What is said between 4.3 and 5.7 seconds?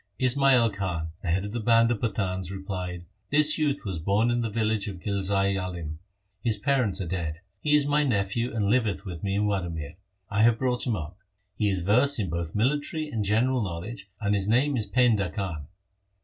in the village of Ghilzai